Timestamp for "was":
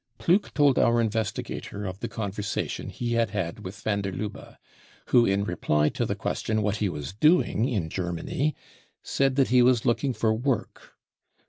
6.81-7.05, 9.61-9.85